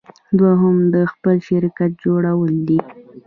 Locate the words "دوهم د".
0.39-0.95